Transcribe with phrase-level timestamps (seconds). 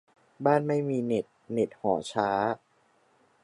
[0.45, 2.29] -บ้านไม่มีเน็ต เน็ตหอช้า